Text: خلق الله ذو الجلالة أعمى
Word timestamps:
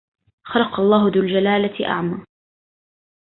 خلق 0.43 0.79
الله 0.79 1.01
ذو 1.07 1.21
الجلالة 1.21 1.87
أعمى 1.89 2.25